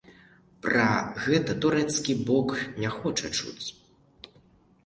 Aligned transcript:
Пра 0.65 0.85
гэта 1.25 1.51
турэцкі 1.65 2.13
бок 2.31 2.49
не 2.85 2.89
хоча 2.97 3.27
чуць. 3.37 3.67